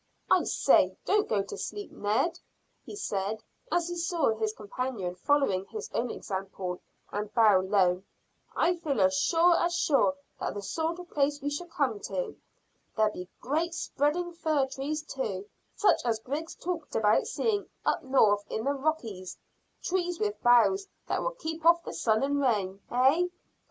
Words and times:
"I 0.31 0.45
say, 0.45 0.97
don't 1.05 1.29
go 1.29 1.43
to 1.43 1.55
sleep, 1.59 1.91
Ned," 1.91 2.39
he 2.83 2.95
said, 2.95 3.43
as 3.71 3.87
he 3.87 3.95
saw 3.95 4.33
his 4.35 4.51
companion 4.51 5.13
follow 5.13 5.63
his 5.65 5.91
own 5.93 6.09
example 6.09 6.81
and 7.11 7.31
bow 7.35 7.59
low. 7.59 8.01
"I 8.55 8.77
feel 8.77 8.99
as 8.99 9.13
sure 9.15 9.55
as 9.55 9.75
sure 9.75 10.15
that's 10.39 10.55
the 10.55 10.63
sort 10.63 10.97
of 10.97 11.11
place 11.11 11.39
we 11.39 11.51
shall 11.51 11.67
come 11.67 11.99
to. 11.99 12.35
There'll 12.97 13.13
be 13.13 13.29
great 13.41 13.75
spreading 13.75 14.33
fir 14.33 14.65
trees 14.65 15.03
too, 15.03 15.45
such 15.75 16.01
as 16.03 16.17
Griggs 16.17 16.55
talked 16.55 16.95
about 16.95 17.27
seeing 17.27 17.69
up 17.85 18.01
north 18.01 18.43
in 18.49 18.63
the 18.63 18.73
Rockies 18.73 19.37
trees 19.83 20.19
with 20.19 20.41
boughs 20.41 20.87
that 21.07 21.21
will 21.21 21.29
keep 21.35 21.63
off 21.63 21.83
the 21.83 21.93
sun 21.93 22.23
and 22.23 22.41
rain, 22.41 22.81
eh?" 22.89 23.27